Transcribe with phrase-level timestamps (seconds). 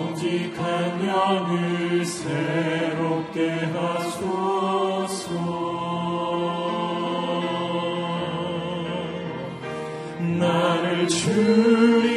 [0.00, 5.30] 정직한 영을 새롭게 하소서.
[10.38, 12.09] 나를 주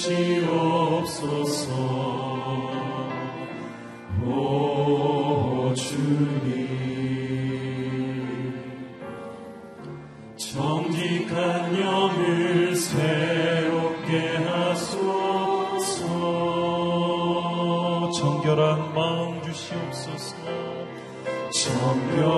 [0.00, 1.68] 주시옵소서.
[4.24, 6.70] 오 주님.
[10.38, 16.00] 정직한 영을 새롭게 하소서.
[18.10, 20.36] 정결한 마음 주시옵소서.
[21.52, 22.29] 정결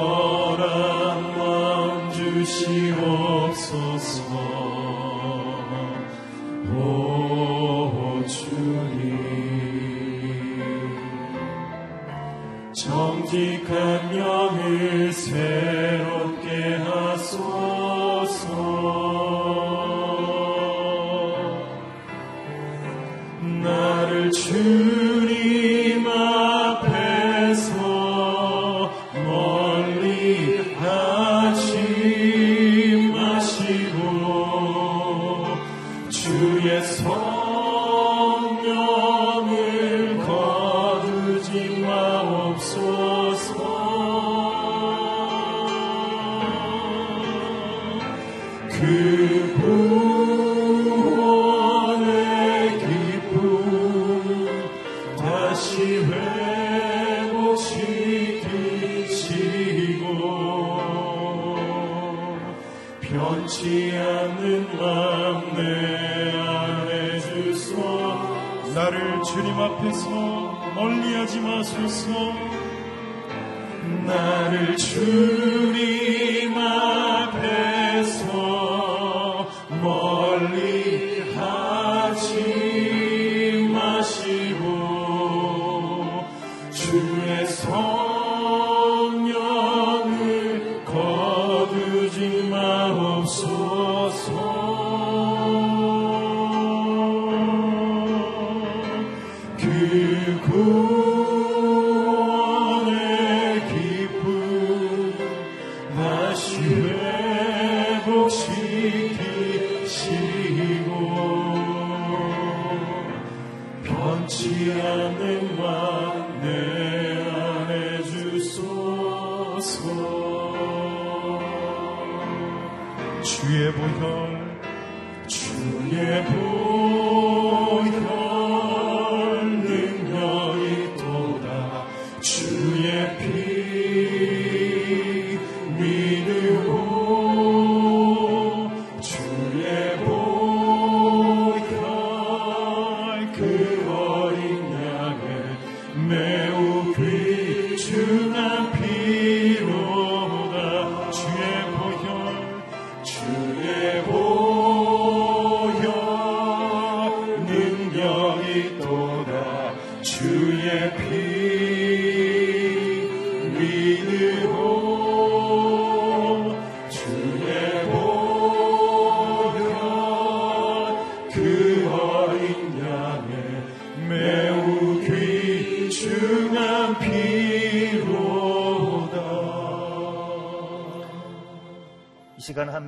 [48.82, 50.11] tu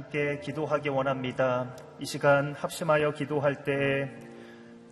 [0.05, 1.75] 함께 기도하기 원합니다.
[1.99, 4.11] 이 시간 합심하여 기도할 때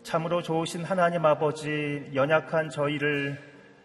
[0.03, 3.39] 참으로 좋으신 하나님 아버지 연약한 저희를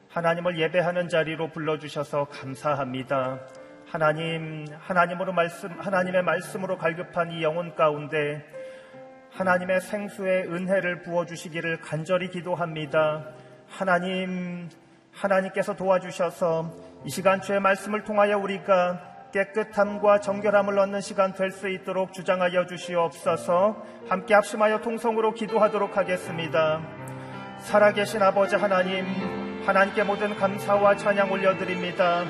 [0.10, 3.40] 하나님을 예배하는 자리로 불러주셔서 감사합니다.
[3.86, 8.46] 하나님, 하나님으로 말씀, 하나님의 말씀으로 갈급한 이 영혼 가운데
[9.32, 13.28] 하나님의 생수의 은혜를 부어주시기를 간절히 기도합니다.
[13.68, 14.70] 하나님,
[15.12, 16.74] 하나님께서 도와주셔서
[17.06, 23.84] 이 시간 주의 말씀을 통하여 우리가 깨끗함과 정결함을 얻는 시간 될 수 있도록 주장하여 주시옵소서
[24.10, 26.82] 함께 합심하여 통성으로 기도하도록 하겠습니다.
[27.60, 29.06] 살아계신 아버지 하나님,
[29.66, 32.24] 하나님께 모든 감사와 찬양 올려드립니다.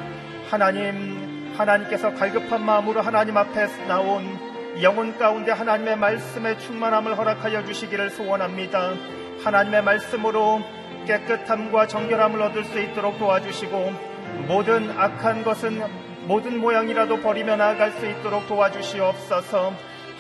[0.49, 4.23] 하나님, 하나님께서 갈급한 마음으로 하나님 앞에 나온
[4.81, 8.93] 영혼 가운데 하나님의 말씀의 충만함을 허락하여 주시기를 소원합니다.
[9.43, 10.61] 하나님의 말씀으로
[11.05, 13.91] 깨끗함과 정결함을 얻을 수 있도록 도와주시고
[14.47, 19.73] 모든 악한 것은 모든 모양이라도 버리며 나아갈 수 있도록 도와주시옵소서.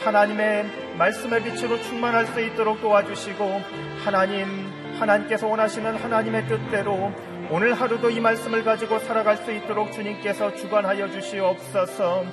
[0.05, 3.61] 하나님의 말씀의 빛으로 충만할 수 있도록 도와주시고
[4.05, 7.11] 하나님 하나님께서 원하시는 하나님의 뜻대로
[7.51, 12.23] 오늘 하루도 이 말씀을 가지고 살아갈 수 있도록 주님께서 주관하여 주시옵소서.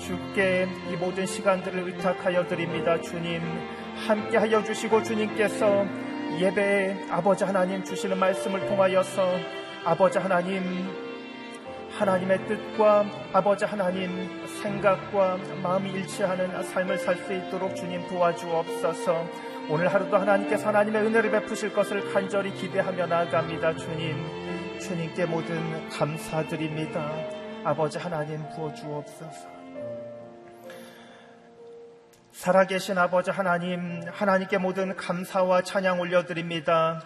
[0.00, 3.40] 주께 이 모든 시간들을 의탁하여 드립니다 주님.
[4.06, 5.86] 함께 하여 주시고 주님께서
[6.38, 9.38] 예배에 아버지 하나님 주시는 말씀을 통하여서
[9.84, 11.03] 아버지 하나님
[11.98, 14.28] 하나님의 뜻과 아버지 하나님
[14.62, 19.26] 생각과 마음이 일치하는 삶을 살 수 있도록 주님 도와주옵소서.
[19.70, 23.76] 오늘 하루도 하나님께서 하나님의 은혜를 베푸실 것을 간절히 기대하며 나아갑니다.
[23.76, 27.10] 주님, 주님께 모든 감사드립니다.
[27.64, 29.54] 아버지 하나님 부어주옵소서.
[32.32, 37.00] 살아계신 아버지 하나님, 하나님께 모든 감사와 찬양 올려드립니다.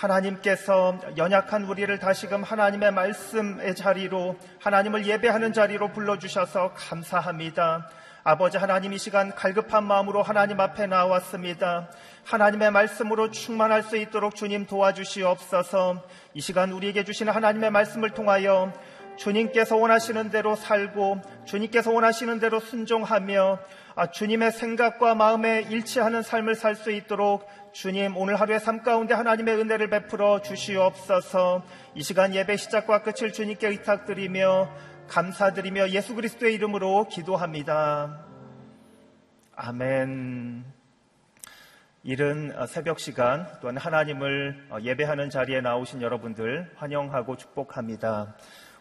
[0.00, 7.86] 하나님께서 연약한 우리를 다시금 하나님의 말씀의 자리로 하나님을 예배하는 자리로 불러주셔서 감사합니다.
[8.24, 11.90] 아버지 하나님 이 시간 갈급한 마음으로 하나님 앞에 나왔습니다.
[12.24, 16.02] 하나님의 말씀으로 충만할 수 있도록 주님 도와주시옵소서
[16.34, 18.72] 이 시간 우리에게 주시는 하나님의 말씀을 통하여
[19.16, 23.58] 주님께서 원하시는 대로 살고 주님께서 원하시는 대로 순종하며 아,
[24.12, 29.90] 주님의 생각과 마음에 일치하는 삶을 살 수 있도록 주님 오늘 하루의 삶 가운데 하나님의 은혜를
[29.90, 31.62] 베풀어 주시옵소서
[31.94, 34.70] 이 시간 예배 시작과 끝을 주님께 의탁드리며
[35.08, 38.24] 감사드리며 예수 그리스도의 이름으로 기도합니다.
[39.56, 40.64] 아멘.
[42.02, 48.36] 이른 새벽 시간 또한 하나님을 예배하는 자리에 나오신 여러분들 환영하고 축복합니다.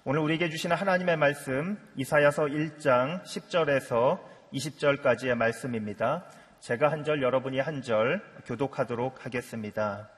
[0.06, 6.24] 오늘 우리에게 주시는 하나님의 말씀 이사야서 1장 10절에서 20절까지의 말씀입니다.
[6.60, 10.10] 제가 한 절, 여러분이 한 절 교독하도록 하겠습니다.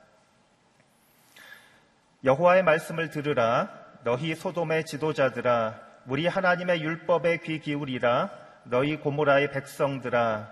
[2.23, 3.69] 여호와의 말씀을 들으라.
[4.03, 8.31] 너희 소돔의 지도자들아 우리 하나님의 율법에 귀 기울이라.
[8.65, 10.51] 너희 고모라의 백성들아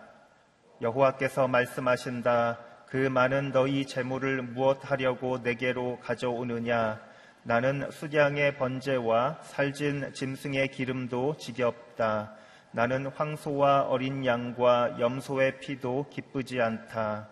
[0.81, 2.59] 여호와께서 말씀하신다.
[2.88, 7.00] 그 많은 너희 재물을 무엇 하려고 내게로 가져오느냐?
[7.43, 12.36] 나는 수량의 번제와 살진 짐승의 기름도 지겹다
[12.71, 17.27] 나는 황소와 어린 양과 염소의 피도 기쁘지 않다.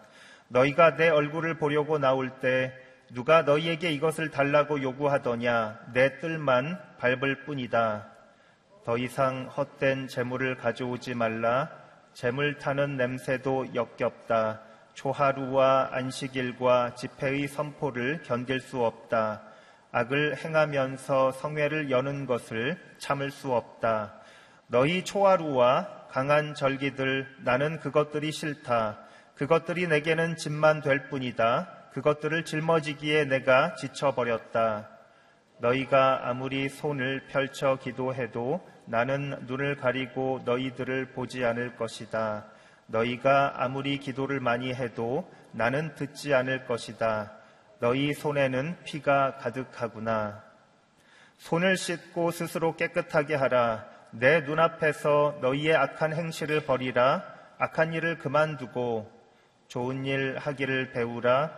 [0.48, 2.74] 너희가 내 얼굴을 보려고 나올 때
[3.14, 8.08] 누가 너희에게 이것을 달라고 요구하더냐 내 뜰만 밟을 뿐이다.
[8.84, 11.70] 더 이상 헛된 재물을 가져오지 말라.
[12.14, 14.62] 재물 타는 냄새도 역겹다.
[14.94, 19.44] 초하루와 안식일과 집회의 선포를 견딜 수 없다.
[19.92, 24.17] 악을 행하면서 성회를 여는 것을 참을 수 없다.
[24.70, 29.00] 너희 초하루와 강한 절기들 나는 그것들이 싫다.
[29.36, 31.70] 그것들이 내게는 짐만 될 뿐이다.
[31.94, 34.90] 그것들을 짊어지기에 내가 지쳐버렸다.
[35.60, 42.46] 너희가 아무리 손을 펼쳐 기도해도 나는 눈을 가리고 너희들을 보지 않을 것이다.
[42.88, 47.32] 너희가 아무리 기도를 많이 해도 나는 듣지 않을 것이다.
[47.80, 50.44] 너희 손에는 피가 가득하구나.
[51.38, 53.97] 손을 씻고 스스로 깨끗하게 하라.
[54.12, 57.24] 내 눈앞에서 너희의 악한 행실을 버리라.
[57.60, 59.12] 악한 일을 그만두고
[59.68, 61.52] 좋은 일 하기를 배우라.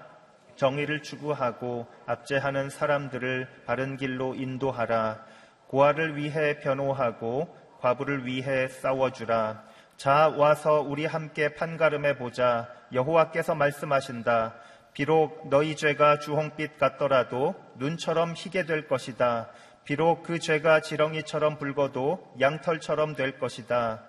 [0.55, 5.23] 정의를 추구하고 압제하는 사람들을 바른 길로 인도하라.
[5.67, 9.63] 고아를 위해 변호하고 과부를 위해 싸워주라.
[9.95, 12.67] 자 와서 우리 함께 판가름해 보자.
[12.93, 14.55] 여호와께서 말씀하신다.
[14.93, 19.49] 비록 너희 죄가 주홍빛 같더라도 눈처럼 희게 될 것이다.
[19.89, 24.03] 비록 그 죄가 지렁이처럼 붉어도 양털처럼 될 것이다.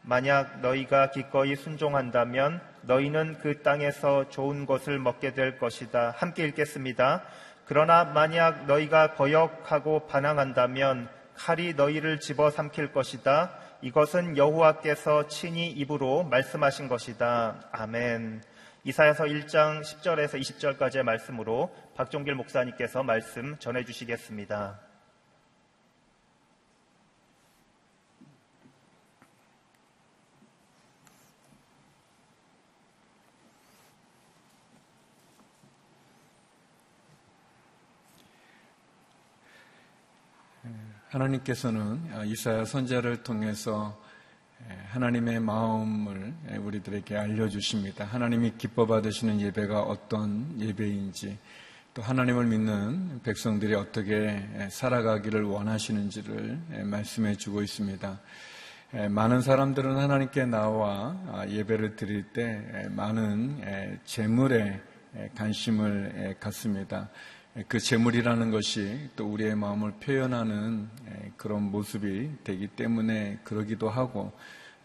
[0.00, 6.14] 만약 너희가 기꺼이 순종한다면 너희는 그 땅에서 좋은 것을 먹게 될 것이다.
[6.16, 7.24] 함께 읽겠습니다.
[7.64, 13.58] 그러나 만약 너희가 거역하고 반항한다면 칼이 너희를 집어 삼킬 것이다.
[13.82, 17.56] 이것은 여호와께서 친히 입으로 말씀하신 것이다.
[17.72, 18.40] 아멘.
[18.84, 24.93] 이사야서 1장 10절에서 20절까지의 말씀으로 박종길 목사님께서 말씀 전해 주시겠습니다.
[41.14, 43.96] 하나님께서는 이사야 선자를 통해서
[44.88, 48.04] 하나님의 마음을 우리들에게 알려주십니다.
[48.04, 51.38] 하나님이 기뻐 받으시는 예배가 어떤 예배인지,
[51.94, 58.20] 또 하나님을 믿는 백성들이 어떻게 살아가기를 원하시는지를 말씀해 주고 있습니다.
[59.10, 61.16] 많은 사람들은 하나님께 나와
[61.48, 64.80] 예배를 드릴 때 많은 재물에
[65.36, 67.08] 관심을 갖습니다.
[67.68, 70.88] 그 재물이라는 것이 또 우리의 마음을 표현하는
[71.36, 74.32] 그런 모습이 되기 때문에 그러기도 하고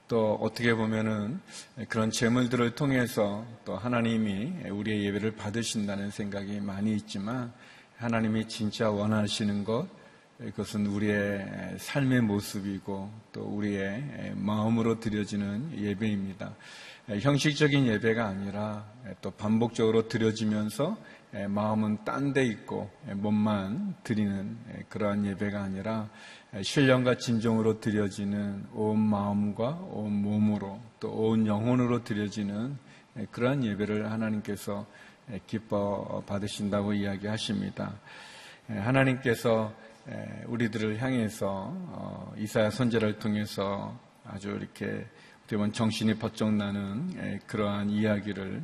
[0.07, 1.39] 또 어떻게 보면은
[1.87, 7.51] 그런 재물들을 통해서 또 하나님이 우리의 예배를 받으신다는 생각이 많이 있지만
[7.97, 9.87] 하나님이 진짜 원하시는 것
[10.37, 16.53] 그것은 우리의 삶의 모습이고 또 우리의 마음으로 드려지는 예배입니다.
[17.19, 18.85] 형식적인 예배가 아니라
[19.21, 20.97] 또 반복적으로 드려지면서
[21.31, 24.57] 마음은 딴 데 있고 몸만 드리는
[24.89, 26.09] 그러한 예배가 아니라
[26.61, 32.77] 신령과 진정으로 드려지는 온 마음과 온 몸으로 또 온 영혼으로 드려지는
[33.31, 34.87] 그러한 예배를 하나님께서
[35.45, 37.93] 기뻐 받으신다고 이야기하십니다.
[38.67, 39.71] 하나님께서
[40.47, 43.95] 우리들을 향해서 어, 이사야 선제를 통해서
[44.25, 45.05] 아주 이렇게
[45.49, 48.61] 되면 정신이 번쩍 나는 그러한 이야기를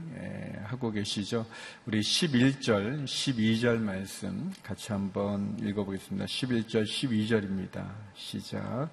[0.66, 1.44] 하고 계시죠.
[1.88, 6.28] 우리 11절, 12절 말씀 같이 한번 읽어보겠습니다.
[6.28, 7.88] 11절, 12절입니다.
[8.14, 8.90] 시작.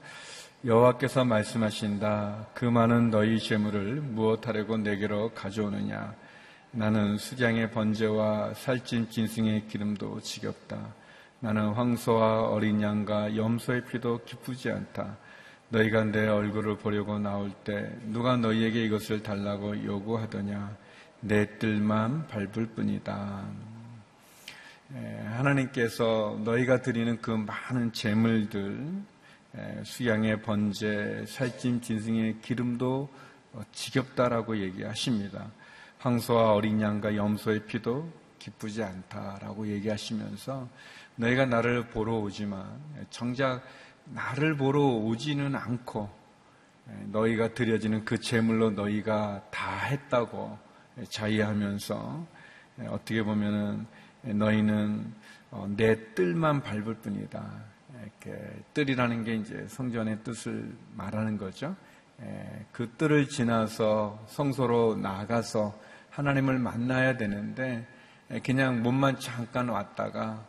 [0.65, 2.47] 여호와께서 말씀하신다.
[2.55, 6.15] 그 많은 너희 재물을 무엇하려고 내게로 가져오느냐?
[6.71, 10.95] 나는 수장의 번제와 살찐 진승의 기름도 지겹다.
[11.41, 15.19] 나는 황소와 어린 양과 염소의 피도 기쁘지 않다.
[15.73, 20.77] 너희가 내 얼굴을 보려고 나올 때 누가 너희에게 이것을 달라고 요구하더냐
[21.21, 23.43] 내 뜰만 밟을 뿐이다.
[25.31, 28.87] 하나님께서 너희가 드리는 그 많은 재물들
[29.85, 33.09] 수양의 번제, 살찜 진승의 기름도
[33.73, 35.51] 지겹다라고 얘기하십니다.
[36.01, 40.69] 황소와 어린 양과 염소의 피도 기쁘지 않다라고 얘기하시면서
[41.17, 42.67] 너희가 나를 보러 오지만
[43.09, 43.63] 정작
[44.07, 46.11] 나를 보러 오지는 않고
[47.07, 50.59] 너희가 드려지는 그 제물로 너희가 다 했다고
[51.09, 52.27] 자의하면서
[52.89, 53.87] 어떻게 보면은
[54.23, 55.13] 너희는
[55.51, 57.73] 어, 내 뜰만 밟을 뿐이다.
[58.03, 61.77] 이렇게 뜰이라는 게 이제 성전의 뜻을 말하는 거죠.
[62.73, 65.79] 그 뜰을 지나서 성소로 나가서
[66.11, 67.87] 하나님을 만나야 되는데
[68.45, 70.45] 그냥 몸만 잠깐 왔다가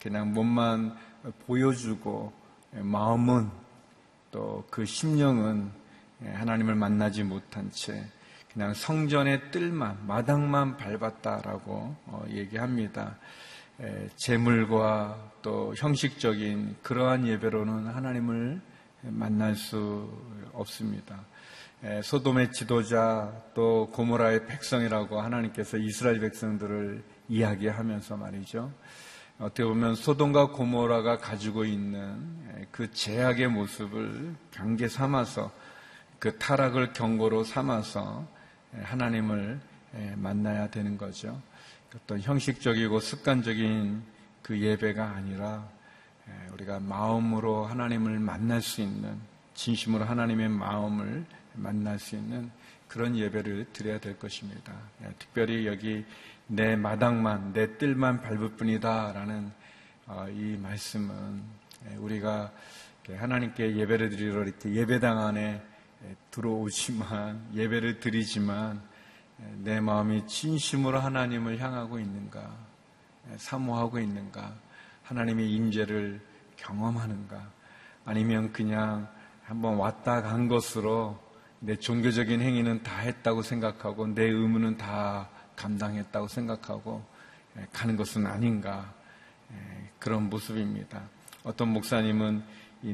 [0.00, 0.96] 그냥 몸만
[1.46, 2.32] 보여주고
[2.72, 3.50] 마음은
[4.30, 5.70] 또 그 심령은
[6.24, 8.04] 하나님을 만나지 못한 채
[8.52, 13.16] 그냥 성전의 뜰만 마당만 밟았다라고 어, 얘기합니다.
[14.16, 18.60] 재물과 또 형식적인 그러한 예배로는 하나님을
[19.02, 20.08] 만날 수
[20.52, 21.20] 없습니다.
[22.02, 28.72] 소돔의 지도자 또 고모라의 백성이라고 하나님께서 이스라엘 백성들을 이야기하면서 말이죠.
[29.38, 35.50] 어떻게 보면 소돔과 고모라가 가지고 있는 그 제약의 모습을 경계 삼아서
[36.18, 38.26] 그 타락을 경고로 삼아서
[38.82, 39.60] 하나님을
[40.16, 41.40] 만나야 되는 거죠.
[41.94, 44.02] 어떤 형식적이고 습관적인
[44.42, 45.68] 그 예배가 아니라
[46.52, 49.18] 우리가 마음으로 하나님을 만날 수 있는
[49.54, 51.24] 진심으로 하나님의 마음을
[51.54, 52.50] 만날 수 있는
[52.88, 54.72] 그런 예배를 드려야 될 것입니다.
[55.18, 56.04] 특별히 여기
[56.46, 59.12] 내 마당만, 내 뜰만 밟을 뿐이다.
[59.12, 59.50] 라는
[60.06, 61.42] 어, 이 말씀은
[61.98, 62.52] 우리가
[63.08, 65.62] 하나님께 예배를 드리러 이렇게 예배당 안에
[66.30, 68.82] 들어오지만, 예배를 드리지만,
[69.56, 72.50] 내 마음이 진심으로 하나님을 향하고 있는가,
[73.36, 74.54] 사모하고 있는가,
[75.02, 76.20] 하나님의 임재를
[76.56, 77.50] 경험하는가,
[78.04, 79.08] 아니면 그냥
[79.44, 81.18] 한번 왔다 간 것으로
[81.60, 87.04] 내 종교적인 행위는 다 했다고 생각하고 내 의무는 다 감당했다고 생각하고
[87.58, 88.92] 예, 가는 것은 아닌가
[89.52, 91.02] 예, 그런 모습입니다.
[91.42, 92.42] 어떤 목사님은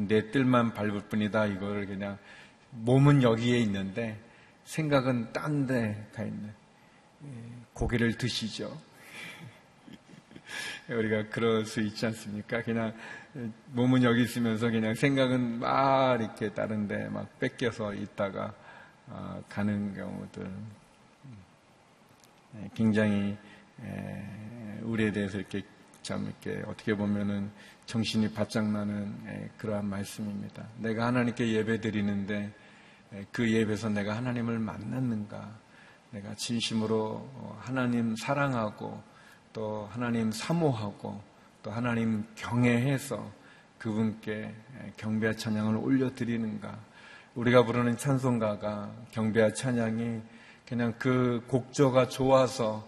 [0.08, 2.18] 내 뜰만 밟을 뿐이다 이거를 그냥
[2.70, 4.18] 몸은 여기에 있는데
[4.64, 6.52] 생각은 딴 데 가 있는
[7.24, 7.28] 예,
[7.72, 8.76] 고개를 드시죠.
[10.88, 12.62] 우리가 그럴 수 있지 않습니까?
[12.62, 12.94] 그냥
[13.72, 18.52] 몸은 여기 있으면서 그냥 생각은 막 이렇게 다른데 막 뺏겨서 있다가
[19.06, 20.79] 어, 가는 경우들 예,
[22.74, 23.36] 굉장히
[23.82, 25.62] 예, 우리에 대해서 이렇게
[26.02, 27.50] 참 이렇게 어떻게 보면은
[27.86, 30.66] 정신이 바짝 나는 예, 그러한 말씀입니다.
[30.78, 32.52] 내가 하나님께 예배 드리는데
[33.32, 35.58] 그 예배에서 내가 하나님을 만났는가?
[36.12, 39.00] 내가 진심으로 어, 하나님 사랑하고
[39.52, 41.22] 또 하나님 사모하고
[41.62, 43.30] 또 하나님 경외해서
[43.78, 44.54] 그분께
[44.96, 46.78] 경배와 찬양을 올려드리는가?
[47.34, 50.20] 우리가 부르는 찬송가가 경배와 찬양이
[50.70, 52.86] 그냥 그 곡조가 좋아서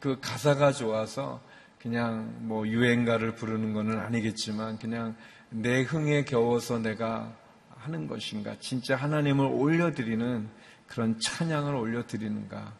[0.00, 1.40] 그 가사가 좋아서
[1.78, 5.14] 그냥 뭐 유행가를 부르는 것은 아니겠지만 그냥
[5.48, 7.32] 내 흥에 겨워서 내가
[7.76, 8.56] 하는 것인가?
[8.58, 10.48] 진짜 하나님을 올려드리는
[10.88, 12.72] 그런 찬양을 올려드리는가?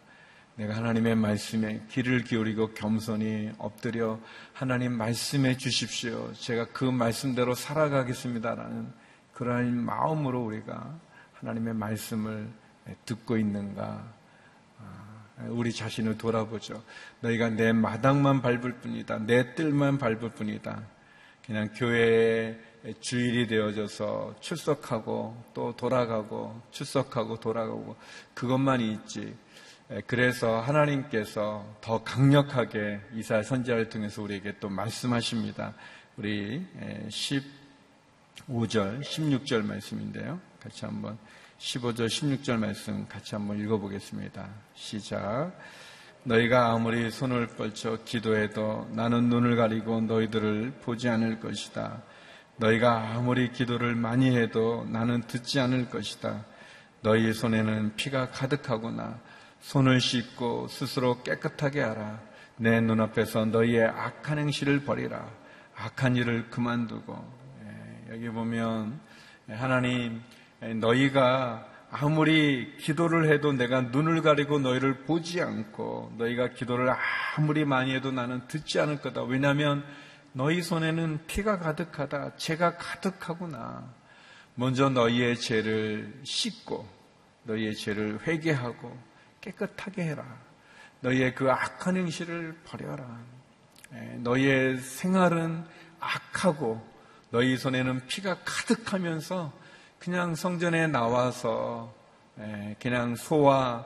[0.56, 4.18] 내가 하나님의 말씀에 귀를 기울이고 겸손히 엎드려
[4.52, 6.32] 하나님 말씀해 주십시오.
[6.32, 8.92] 제가 그 말씀대로 살아가겠습니다라는
[9.34, 10.98] 그러한 마음으로 우리가
[11.34, 12.48] 하나님의 말씀을
[13.04, 14.15] 듣고 있는가?
[15.38, 16.82] 아, 우리 자신을 돌아보죠.
[17.20, 19.26] 너희가 내 마당만 밟을 뿐이다.
[19.26, 20.82] 내 뜰만 밟을 뿐이다.
[21.44, 22.58] 그냥 교회에
[23.00, 27.96] 주일이 되어져서 출석하고 또 돌아가고 출석하고 돌아가고
[28.34, 29.36] 그것만 있지.
[30.06, 35.74] 그래서 하나님께서 더 강력하게 이사 선지자를 통해서 우리에게 또 말씀하십니다.
[36.16, 36.66] 우리
[37.08, 40.40] 15절, 16절 말씀인데요.
[40.66, 41.16] 같이 한번
[41.58, 44.48] 15절, 16절 말씀 같이 한번 읽어보겠습니다.
[44.74, 45.52] 시작.
[46.24, 52.02] 너희가 아무리 손을 뻗쳐 기도해도 나는 눈을 가리고 너희들을 보지 않을 것이다.
[52.56, 56.44] 너희가 아무리 기도를 많이 해도 나는 듣지 않을 것이다.
[57.00, 59.20] 너희 손에는 피가 가득하구나.
[59.60, 62.20] 손을 씻고 스스로 깨끗하게 하라.
[62.56, 65.30] 내 눈앞에서 너희의 악한 행실을 버리라.
[65.76, 67.32] 악한 일을 그만두고.
[67.62, 68.98] 예, 여기 보면
[69.48, 70.22] 하나님
[70.60, 76.92] 너희가 아무리 기도를 해도 내가 눈을 가리고 너희를 보지 않고 너희가 기도를
[77.36, 79.22] 아무리 많이 해도 나는 듣지 않을 거다.
[79.22, 79.84] 왜냐하면
[80.32, 82.36] 너희 손에는 피가 가득하다.
[82.36, 83.84] 죄가 가득하구나.
[84.54, 86.86] 먼저 너희의 죄를 씻고
[87.44, 88.98] 너희의 죄를 회개하고
[89.40, 90.24] 깨끗하게 해라.
[91.00, 93.20] 너희의 그 악한 행실을 버려라.
[93.94, 95.64] 예, 너희의 생활은
[96.00, 96.84] 악하고
[97.30, 99.52] 너희 손에는 피가 가득하면서
[100.06, 101.92] 그냥 성전에 나와서
[102.38, 103.84] 예, 그냥 소와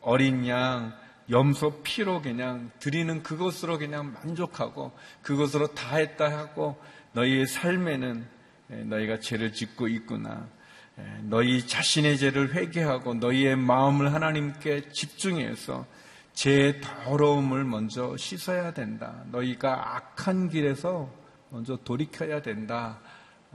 [0.00, 0.96] 어린 양,
[1.28, 6.80] 염소 피로 그냥 드리는 그것으로 그냥 만족하고 그것으로 다 했다 하고
[7.14, 8.28] 너희의 삶에는
[8.70, 10.46] 예, 너희가 죄를 짓고 있구나.
[11.00, 15.84] 예, 너희 자신의 죄를 회개하고 너희의 마음을 하나님께 집중해서
[16.32, 19.24] 죄의 더러움을 먼저 씻어야 된다.
[19.32, 21.12] 너희가 악한 길에서
[21.48, 23.00] 먼저 돌이켜야 된다.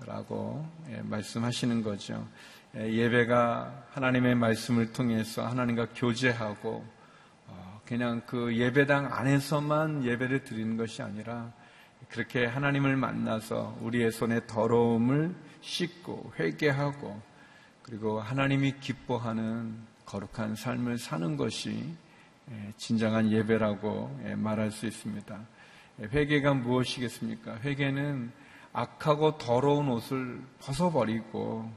[0.03, 2.27] 라고 예, 말씀하시는 거죠.
[2.75, 6.85] 예, 예배가 하나님의 말씀을 통해서 하나님과 교제하고
[7.47, 11.53] 어, 그냥 그 예배당 안에서만 예배를 드리는 것이 아니라
[12.09, 17.21] 그렇게 하나님을 만나서 우리의 손에 더러움을 씻고 회개하고
[17.81, 21.95] 그리고 하나님이 기뻐하는 거룩한 삶을 사는 것이
[22.51, 25.39] 예, 진정한 예배라고 예, 말할 수 있습니다.
[26.01, 27.59] 예, 회개가 무엇이겠습니까?
[27.61, 28.31] 회개는
[28.75, 31.71] 악하고 더러운 옷을 벗어버리고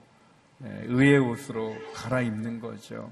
[0.60, 3.10] 의의 옷으로 갈아입는 거죠.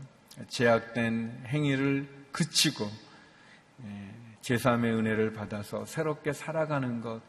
[0.48, 2.90] 제약된 행위를 그치고
[4.42, 7.22] 제3의 은혜를 받아서 새롭게 살아가는 것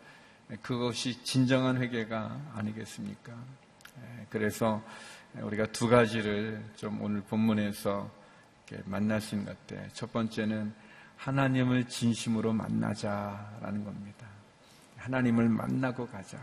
[0.64, 3.34] 그것이 진정한 회개가 아니겠습니까?
[4.30, 4.82] 그래서
[5.40, 8.10] 우리가 두 가지를 좀 오늘 본문에서
[8.86, 9.88] 만날 수 있는 것 같아요.
[9.94, 10.74] 첫 번째는
[11.18, 14.28] 하나님을 진심으로 만나자라는 겁니다.
[15.08, 16.38] 하나님을 만나고 가자.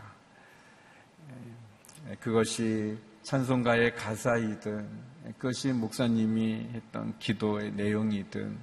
[2.19, 4.89] 그것이 찬송가의 가사이든
[5.37, 8.57] 그것이 목사님이 했던 기도의 내용이든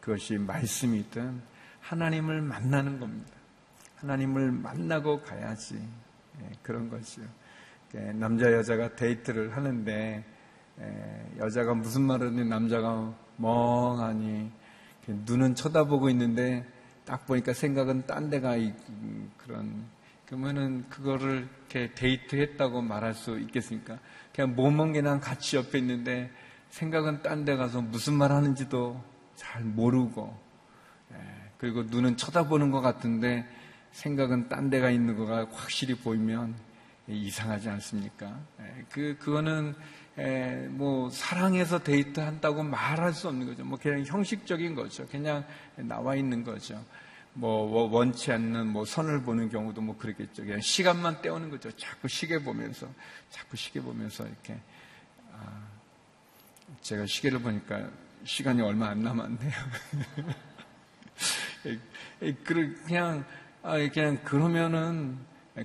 [0.00, 1.40] 그것이 말씀이든
[1.80, 3.32] 하나님을 만나는 겁니다.
[3.96, 5.80] 하나님을 만나고 가야지
[6.62, 7.24] 그런 것이요.
[8.12, 10.22] 남자 여자가 데이트를 하는데
[11.38, 14.52] 여자가 무슨 말을 하는 남자가 멍하니
[15.06, 16.75] 눈은 쳐다보고 있는데
[17.06, 18.56] 딱 보니까 생각은 딴 데가
[19.38, 19.86] 그런
[20.26, 23.98] 그러면은 그거를 이렇게 데이트했다고 말할 수 있겠습니까?
[24.34, 26.30] 그냥 그냥 같이 옆에 있는데
[26.70, 29.02] 생각은 딴 데 가서 무슨 말 하는지도
[29.36, 30.36] 잘 모르고
[31.58, 33.48] 그리고 눈은 쳐다보는 것 같은데
[33.92, 36.54] 생각은 딴 데가 있는 거가 확실히 보이면
[37.08, 38.38] 이상하지 않습니까?
[38.90, 39.74] 그, 그거는,
[40.70, 43.64] 뭐, 사랑해서 데이트 한다고 말할 수 없는 거죠.
[43.64, 45.06] 뭐, 그냥 형식적인 거죠.
[45.08, 45.44] 그냥
[45.76, 46.82] 나와 있는 거죠.
[47.38, 50.42] 뭐 원치 않는 뭐 선을 보는 경우도 뭐 그러겠죠.
[50.42, 51.70] 그냥 시간만 때우는 거죠.
[51.76, 52.88] 자꾸 시계 보면서
[53.30, 54.58] 자꾸 시계 보면서 이렇게
[55.34, 55.68] 아,
[56.80, 57.90] 제가 시계를 보니까
[58.24, 59.52] 시간이 얼마 안 남았네요.
[62.86, 63.24] 그냥
[63.62, 65.18] 아, 그냥 그러면은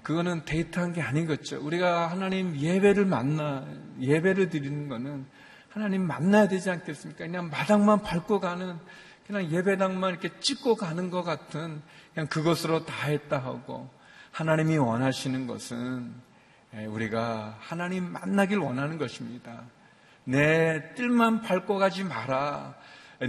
[0.03, 1.59] 그거는 데이트한 게 아닌 거죠.
[1.61, 3.65] 우리가 하나님 예배를 만나
[3.99, 5.25] 예배를 드리는 거는
[5.69, 7.25] 하나님 만나야 되지 않겠습니까?
[7.25, 8.77] 그냥 마당만 밟고 가는
[9.27, 11.81] 그냥 예배당만 이렇게 찍고 가는 것 같은
[12.13, 13.89] 그냥 그것으로 다 했다 하고
[14.31, 16.13] 하나님이 원하시는 것은
[16.87, 19.61] 우리가 하나님 만나길 원하는 것입니다.
[20.23, 22.75] 내 뜰만 밟고 가지 마라.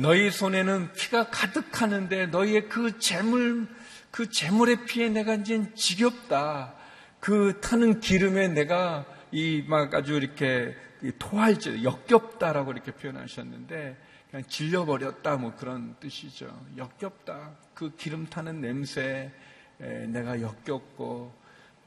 [0.00, 3.68] 너희 손에는 피가 가득하는데 너희의 그 재물,
[4.12, 6.74] 그 재물의 피에 내가 이제 지겹다.
[7.18, 10.76] 그 타는 기름에 내가 이 막 아주 이렇게
[11.18, 13.96] 토할지, 역겹다라고 이렇게 표현하셨는데
[14.30, 16.54] 그냥 질려버렸다 뭐 그런 뜻이죠.
[16.76, 17.52] 역겹다.
[17.74, 19.32] 그 기름 타는 냄새
[19.78, 21.32] 내가 역겹고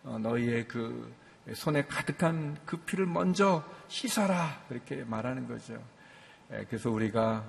[0.03, 1.13] 어, 너희의 그
[1.53, 5.79] 손에 가득한 그 피를 먼저 씻어라 그렇게 말하는 거죠.
[6.67, 7.47] 그래서 우리가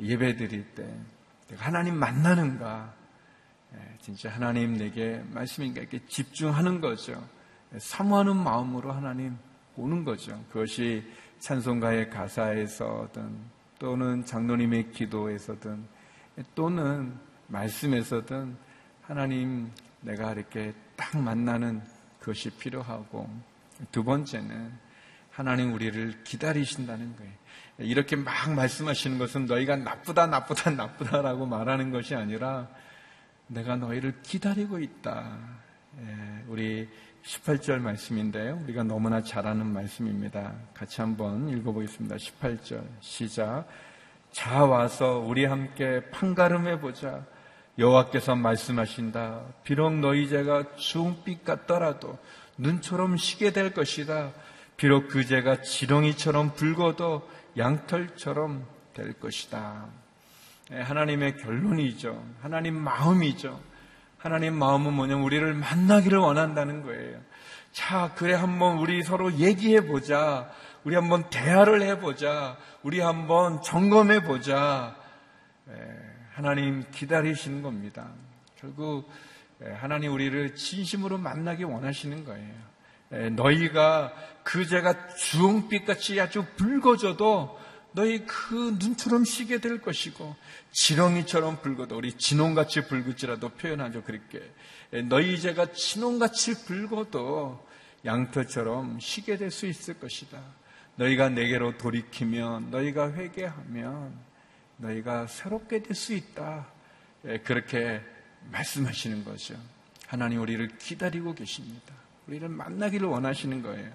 [0.00, 0.84] 예배 드릴 때
[1.56, 2.92] 하나님 만나는가
[4.00, 7.22] 진짜 하나님 내게 말씀인가 이렇게 집중하는 거죠.
[7.76, 9.36] 사모하는 마음으로 하나님
[9.76, 10.42] 오는 거죠.
[10.48, 11.04] 그것이
[11.38, 15.84] 찬송가의 가사에서든 또는 장로님의 기도에서든
[16.54, 18.56] 또는 말씀에서든
[19.02, 21.82] 하나님 내가 이렇게 딱 만나는
[22.20, 23.28] 그것이 필요하고
[23.92, 24.72] 두 번째는
[25.30, 27.32] 하나님 우리를 기다리신다는 거예요.
[27.78, 32.68] 이렇게 막 말씀하시는 것은 너희가 나쁘다, 나쁘다, 나쁘다라고 말하는 것이 아니라
[33.48, 35.38] 내가 너희를 기다리고 있다.
[36.00, 36.88] 예, 우리
[37.24, 38.60] 18절 말씀인데요.
[38.64, 40.54] 우리가 너무나 잘 아는 말씀입니다.
[40.74, 42.16] 같이 한번 읽어보겠습니다.
[42.16, 43.66] 18절 시작.
[44.30, 47.24] 자 와서 우리 함께 판가름해 보자.
[47.78, 49.42] 여호와께서 말씀하신다.
[49.64, 52.18] 비록 너희 죄가 주홍빛 같더라도
[52.58, 54.32] 눈처럼 시게 될 것이다.
[54.76, 60.05] 비록 그 죄가 지렁이처럼 붉어도 양털처럼 될 것이다.
[60.72, 62.24] 예, 하나님의 결론이죠.
[62.40, 63.60] 하나님 마음이죠.
[64.18, 67.20] 하나님 마음은 뭐냐면 우리를 만나기를 원한다는 거예요.
[67.70, 70.50] 자, 그래 한번 우리 서로 얘기해 보자.
[70.82, 72.56] 우리 한번 대화를 해 보자.
[72.82, 74.96] 우리 한번 점검해 보자.
[75.68, 75.72] 예,
[76.32, 78.08] 하나님 기다리시는 겁니다.
[78.58, 79.08] 결국
[79.64, 82.54] 예, 하나님 우리를 진심으로 만나기 원하시는 거예요.
[83.12, 87.56] 예, 너희가 그 죄가 주홍빛같이 아주 붉어져도
[87.96, 90.36] 너희 그 눈처럼 시게 될 것이고
[90.70, 94.42] 지렁이처럼 붉어도 우리 진홍같이 붉을지라도 표현하죠 그렇게
[94.92, 97.66] 예, 너희 죄가 진홍같이 붉어도
[98.04, 100.38] 양털처럼 시게 될 수 있을 것이다.
[100.96, 104.14] 너희가 내게로 돌이키면 너희가 회개하면
[104.76, 106.66] 너희가 새롭게 될 수 있다.
[107.26, 108.02] 예, 그렇게
[108.52, 109.56] 말씀하시는 거죠.
[110.06, 111.94] 하나님 우리를 기다리고 계십니다.
[112.28, 113.90] 우리를 만나기를 원하시는 거예요.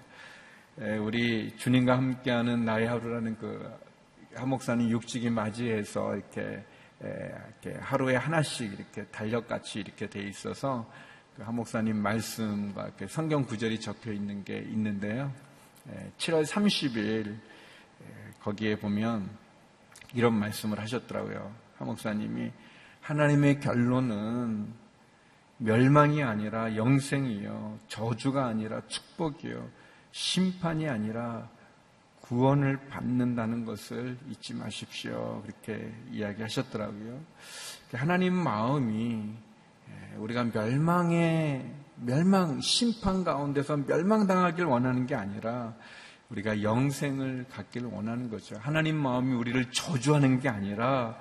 [0.80, 3.91] 예, 우리 주님과 함께하는 나의 하루라는 그
[4.34, 6.64] 하목사님 육직이 맞이해서 이렇게,
[7.04, 10.90] 예, 이렇게 하루에 하나씩 이렇게 달력같이 이렇게 돼 있어서
[11.36, 15.32] 그 하목사님 말씀과 성경 구절이 적혀 있는 게 있는데요.
[16.18, 17.36] 7월 30일
[18.40, 19.28] 거기에 보면
[20.14, 21.54] 이런 말씀을 하셨더라고요.
[21.78, 22.50] 하 목사님이
[23.00, 24.72] 하나님의 결론은
[25.58, 27.78] 멸망이 아니라 영생이요.
[27.88, 29.68] 저주가 아니라 축복이요.
[30.10, 31.48] 심판이 아니라
[32.32, 35.42] 구원을 받는다는 것을 잊지 마십시오.
[35.42, 37.20] 그렇게 이야기하셨더라고요.
[37.92, 39.34] 하나님 마음이
[40.16, 45.74] 우리가 멸망의 멸망 심판 가운데서 멸망당하길 원하는 게 아니라
[46.30, 48.56] 우리가 영생을 갖기를 원하는 거죠.
[48.58, 51.18] 하나님 마음이 우리를 저주하는 게 아니라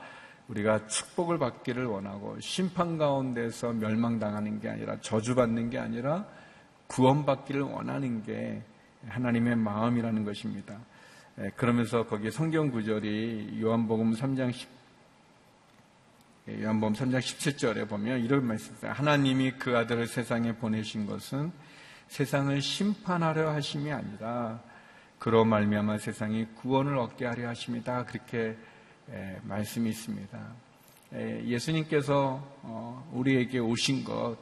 [0.47, 6.25] 우리가 축복을 받기를 원하고 심판 가운데서 멸망당하는 게 아니라 저주받는 게 아니라
[6.87, 8.63] 구원받기를 원하는 게
[9.09, 10.79] 하나님의 마음이라는 것입니다.
[11.43, 14.69] 예, 그러면서 거기 성경 구절이 요한복음 3장 10,
[16.49, 18.91] 예, 요한복음 3장 17절에 보면 이런 말씀입니다.
[18.91, 21.51] 하나님이 그 아들을 세상에 보내신 것은
[22.09, 24.61] 세상을 심판하려 하심이 아니라
[25.17, 28.05] 그로 말미암아 세상이 구원을 얻게 하려 하십니다.
[28.05, 28.55] 그렇게
[29.43, 30.39] 말씀이 있습니다.
[31.13, 34.37] 예수님께서 어, 우리에게 오신 것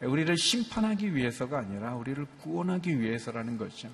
[0.00, 3.88] 우리를 심판하기 위해서가 아니라 우리를 구원하기 위해서라는 거죠.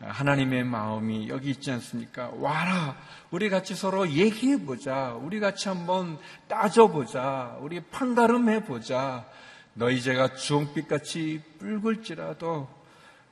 [0.00, 2.30] 하나님의 마음이 여기 있지 않습니까?
[2.34, 2.96] 와라!
[3.30, 5.14] 우리 같이 서로 얘기해 보자.
[5.14, 7.56] 우리 같이 한번 따져 보자.
[7.60, 9.26] 우리 판가름해 보자.
[9.74, 12.68] 너희 죄가 주홍빛 같이 붉을지라도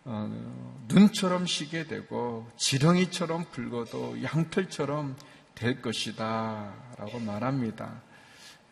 [0.08, 5.16] 어, 눈처럼 시게 되고 지렁이처럼 붉어도 양털처럼
[5.56, 8.02] 될 것이다 라고 말합니다.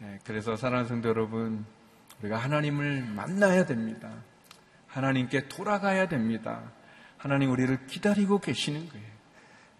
[0.02, 1.64] 예, 그래서 사랑하는 성도 여러분,
[2.20, 4.12] 우리가 하나님을 만나야 됩니다.
[4.86, 6.62] 하나님께 돌아가야 됩니다.
[7.24, 9.06] 하나님 우리를 기다리고 계시는 거예요.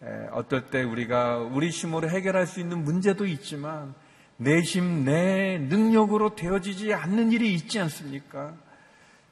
[0.04, 3.94] 예, 어떨 때 우리가 우리 힘으로 해결할 수 있는 문제도 있지만
[4.38, 8.54] 내 힘, 내 능력으로 되어지지 않는 일이 있지 않습니까?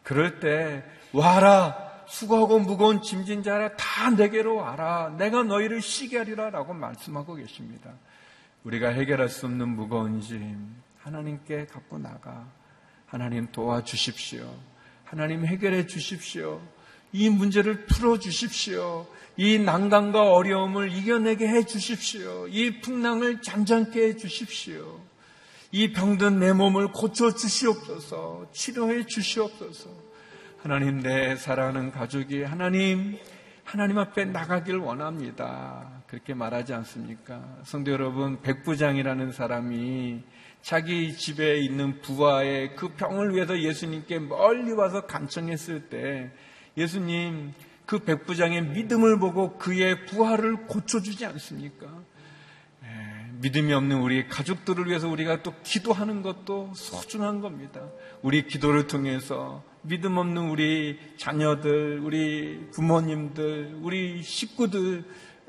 [0.02, 6.74] 그럴 때 와라 수고하고 무거운 짐진 자라 다 내게로 와라 내가 너희를 쉬게 하리라 라고
[6.74, 7.94] 말씀하고 계십니다.
[8.64, 12.46] 우리가 해결할 수 없는 무거운 짐 하나님께 갖고 나가
[13.06, 14.54] 하나님 도와주십시오.
[15.04, 16.60] 하나님 해결해 주십시오.
[17.12, 19.06] 이 문제를 풀어 주십시오.
[19.36, 22.46] 이 난간과 어려움을 이겨내게 해 주십시오.
[22.48, 25.00] 이 풍랑을 잔잔케 해 주십시오.
[25.70, 28.46] 이 병든 내 몸을 고쳐 주시옵소서.
[28.52, 29.90] 치료해 주시옵소서.
[30.62, 33.18] 하나님 내 사랑하는 가족이 하나님
[33.64, 36.02] 하나님 앞에 나가길 원합니다.
[36.06, 37.42] 그렇게 말하지 않습니까?
[37.62, 40.22] 성도 여러분, 백부장이라는 사람이
[40.60, 46.30] 자기 집에 있는 부하의 그 병을 위해서 예수님께 멀리 와서 간청했을 때
[46.76, 47.52] 예수님
[47.86, 51.86] 그 백부장의 믿음을 보고 그의 부하를 고쳐주지 않습니까?
[53.40, 57.80] 믿음이 없는 우리 가족들을 위해서 우리가 또 기도하는 것도 소중한 겁니다.
[58.22, 65.04] 우리 기도를 통해서 믿음 없는 우리 자녀들, 우리 부모님들, 우리 식구들,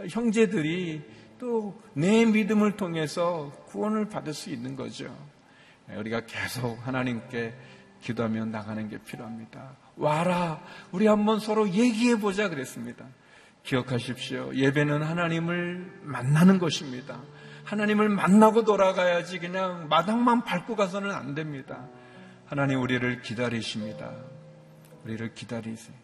[0.10, 1.04] 형제들이
[1.40, 5.16] 또 내 믿음을 통해서 구원을 받을 수 있는 거죠.
[5.96, 7.54] 우리가 계속 하나님께
[8.02, 9.83] 기도하며 나가는 게 필요합니다.
[9.96, 13.06] 와라, 우리 한번 서로 얘기해 보자 그랬습니다.
[13.64, 14.54] 기억하십시오.
[14.56, 17.20] 예배는 하나님을 만나는 것입니다.
[17.64, 21.88] 하나님을 만나고 돌아가야지 그냥 마당만 밟고 가서는 안 됩니다.
[22.46, 24.12] 하나님 우리를 기다리십니다.
[25.06, 25.96] 우리를 기다리세요.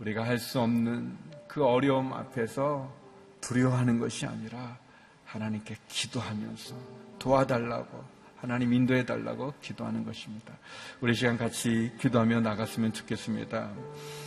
[0.00, 2.92] 우리가 할 수 없는 그 어려움 앞에서
[3.40, 4.76] 두려워하는 것이 아니라
[5.24, 6.74] 하나님께 기도하면서
[7.18, 8.04] 도와달라고
[8.40, 10.54] 하나님 인도해 달라고 기도하는 것입니다.
[11.00, 13.70] 우리 시간 같이 기도하며 나갔으면 좋겠습니다.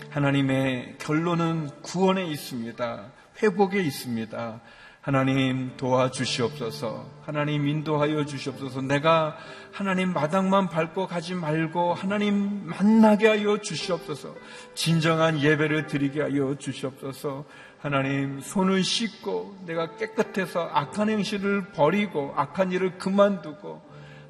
[0.10, 3.12] 하나님의 결론은 구원에 있습니다.
[3.42, 4.62] 회복에 있습니다.
[5.02, 7.10] 하나님 도와주시옵소서.
[7.24, 8.82] 하나님 인도하여 주시옵소서.
[8.82, 9.38] 내가
[9.72, 14.36] 하나님 마당만 밟고 가지 말고 하나님 만나게 하여 주시옵소서.
[14.76, 17.46] 진정한 예배를 드리게 하여 주시옵소서.
[17.80, 23.89] 하나님 손을 씻고 내가 깨끗해서 악한 행실을 버리고 악한 일을 그만두고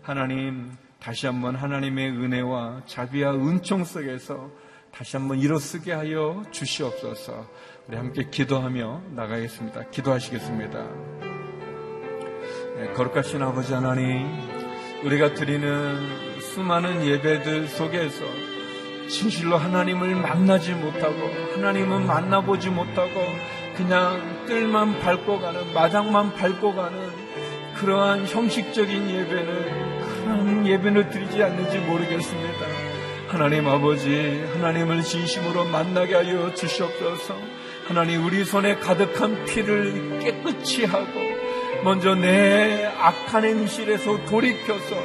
[0.10, 4.50] 하나님 다시 한번 하나님의 은혜와 자비와 은총 속에서
[4.92, 7.46] 다시 한번 일어서게 하여 주시옵소서.
[7.88, 9.92] 우리 함께 기도하며 나가겠습니다.
[9.92, 10.84] 기도하시겠습니다.
[12.78, 14.26] 네, 거룩하신 아버지 하나님,
[15.04, 18.26] 우리가 드리는 수많은 예배들 속에서
[19.10, 21.20] 진실로 하나님을 만나지 못하고
[21.54, 23.14] 하나님은 만나보지 못하고
[23.76, 27.12] 그냥 뜰만 밟고 가는 마당만 밟고 가는
[27.76, 29.89] 그러한 형식적인 예배는
[30.24, 32.66] 그런 예배를 드리지 않는지 모르겠습니다.
[33.28, 37.36] 하나님 아버지 하나님을 진심으로 만나게 하여 주시옵소서.
[37.88, 41.20] 하나님 우리 손에 가득한 피를 깨끗이 하고
[41.84, 44.96] 먼저 내 악한 행실에서 돌이켜서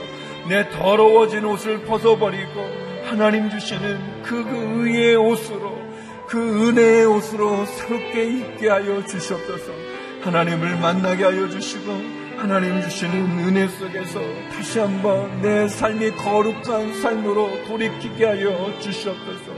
[0.48, 5.74] 내 더러워진 옷을 벗어버리고 하나님 주시는 그, 그 의의 옷으로
[6.26, 9.72] 그 은혜의 옷으로 새롭게 입게 하여 주시옵소서
[10.22, 14.20] 하나님을 만나게 하여 주시고 하나님 주시는 은혜 속에서
[14.52, 19.52] 다시 한번 내 삶이 거룩한 삶으로 돌이키게 하여 주시옵소서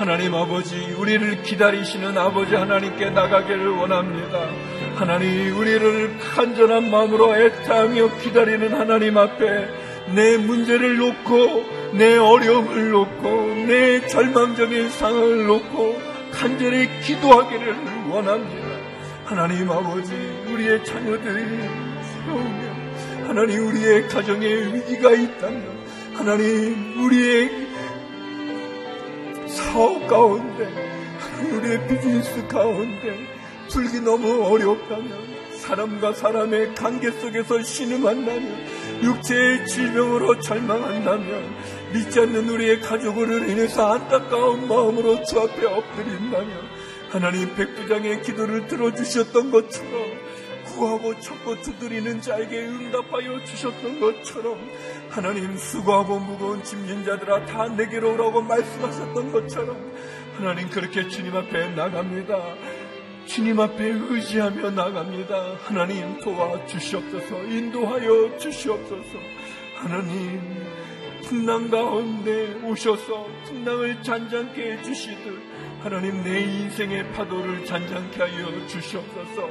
[0.00, 4.48] 하나님 아버지, 우리를 기다리시는 아버지 하나님께 나가기를 원합니다.
[4.94, 9.68] 하나님, 우리를 간절한 마음으로 애타하며 기다리는 하나님 앞에
[10.14, 11.64] 내 문제를 놓고,
[11.98, 13.30] 내 어려움을 놓고,
[13.66, 16.00] 내 절망적인 상황을 놓고,
[16.32, 17.76] 간절히 기도하기를
[18.08, 18.68] 원합니다.
[19.26, 20.14] 하나님 아버지,
[20.48, 21.89] 우리의 자녀들이
[22.30, 25.80] 세우며, 하나님 우리의 가정에 위기가 있다면,
[26.14, 27.50] 하나님 우리의
[29.48, 30.68] 사업 가운데,
[31.52, 33.18] 우리의 비즈니스 가운데
[33.68, 38.66] 불기 너무 어렵다면, 사람과 사람의 관계 속에서 신음한다면,
[39.02, 41.56] 육체의 질병으로 절망한다면,
[41.92, 50.29] 믿지 않는 우리의 가족으로 인해서 안타까운 마음으로 주 앞에 엎드린다면, 하나님 백부장의 기도를 들어주셨던 것처럼,
[50.76, 54.58] 구하고 찾고 두드리는 자에게 응답하여 주셨던 것처럼
[55.08, 59.92] 하나님 수고하고 무거운 짐진 자들아 다 내게로 오라고 말씀하셨던 것처럼
[60.36, 62.54] 하나님 그렇게 주님 앞에 나갑니다.
[63.26, 65.56] 주님 앞에 의지하며 나갑니다.
[65.64, 69.18] 하나님 도와주시옵소서 인도하여 주시옵소서
[69.76, 70.40] 하나님
[71.22, 75.38] 풍랑 가운데 오셔서 풍랑을 잔잔케 해주시듯
[75.80, 79.48] 하나님 내 인생의 파도를 잔잔케 하여 주시옵소서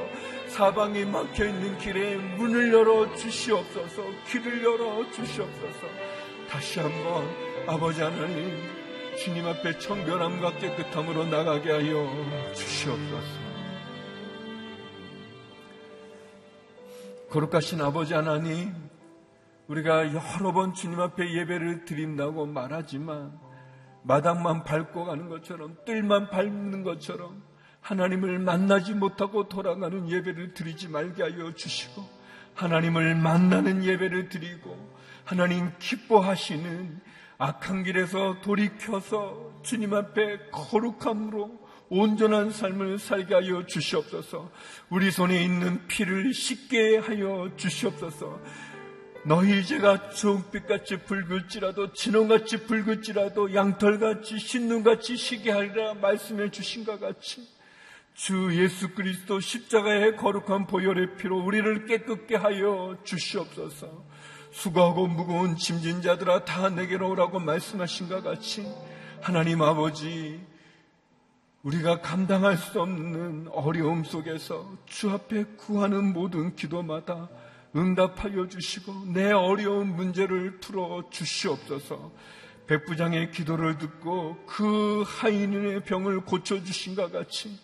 [0.50, 5.86] 사방이 막혀 있는 길에 문을 열어 주시옵소서, 길을 열어 주시옵소서.
[6.48, 7.24] 다시 한번
[7.68, 8.58] 아버지 하나님,
[9.16, 13.40] 주님 앞에 청결함과 깨끗함으로 나가게 하여 주시옵소서.
[17.30, 18.74] 거룩하신 아버지 하나님,
[19.68, 23.38] 우리가 여러 번 주님 앞에 예배를 드린다고 말하지만,
[24.02, 27.49] 마당만 밟고 가는 것처럼, 뜰만 밟는 것처럼,
[27.80, 32.06] 하나님을 만나지 못하고 돌아가는 예배를 드리지 말게 하여 주시고,
[32.54, 34.76] 하나님을 만나는 예배를 드리고,
[35.24, 37.00] 하나님 기뻐하시는
[37.38, 44.50] 악한 길에서 돌이켜서 주님 앞에 거룩함으로 온전한 삶을 살게 하여 주시옵소서.
[44.90, 48.40] 우리 손에 있는 피를 씻게 하여 주시옵소서.
[49.24, 57.46] 너희 죄가 주홍빛같이 붉을지라도 진홍같이 붉을지라도 양털같이 신눈같이 시게 하리라 말씀해 주신 것 같이
[58.14, 64.04] 주 예수 그리스도 십자가의 거룩한 보혈의 피로 우리를 깨끗게 하여 주시옵소서.
[64.52, 68.66] 수고하고 무거운 짐진 자들아 다 내게로 오라고 말씀하신 것 같이
[69.20, 70.40] 하나님 아버지
[71.62, 77.28] 우리가 감당할 수 없는 어려움 속에서 주 앞에 구하는 모든 기도마다
[77.76, 82.10] 응답하여 주시고 내 어려운 문제를 풀어 주시옵소서.
[82.66, 87.58] 백부장의 기도를 듣고 그 하인의 병을 고쳐 주신 것 같이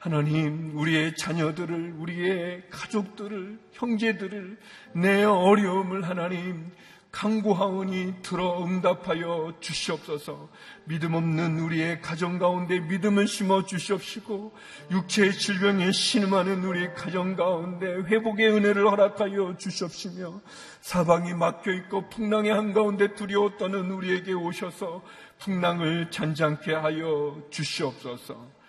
[0.00, 4.56] 하나님 우리의 자녀들을 우리의 가족들을 형제들을
[4.94, 6.70] 내 어려움을 하나님
[7.12, 10.48] 강구하오니 들어 응답하여 주시옵소서.
[10.84, 14.54] 믿음 없는 우리의 가정 가운데 믿음을 심어 주시옵시고
[14.90, 20.40] 육체의 질병에 신음하는 우리 가정 가운데 회복의 은혜를 허락하여 주시옵시며
[20.80, 25.02] 사방이 막혀 있고 풍랑의 한가운데 두려워 떠는 우리에게 오셔서
[25.40, 28.59] 풍랑을 잔잔케 하여 주시옵소서.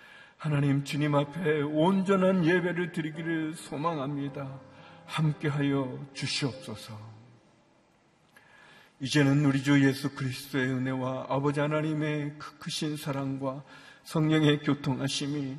[0.42, 4.58] 하나님 주님 앞에 온전한 예배를 드리기를 소망합니다.
[5.06, 6.98] 함께하여 주시옵소서.
[8.98, 13.62] 이제는 우리 주 예수 그리스도의 은혜와 아버지 하나님의 그 크신 사랑과
[14.02, 15.58] 성령의 교통하심이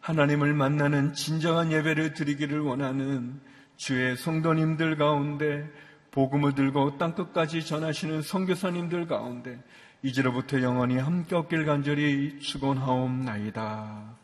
[0.00, 3.40] 하나님을 만나는 진정한 예배를 드리기를 원하는
[3.76, 5.70] 주의 성도님들 가운데
[6.10, 9.62] 복음을 들고 땅끝까지 전하시는 선교사님들 가운데
[10.02, 14.23] 이제로부터 영원히 함께 없길 간절히 축원하옵나이다.